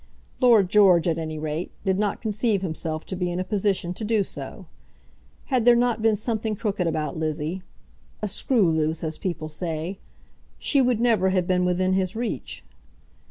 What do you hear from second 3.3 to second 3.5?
a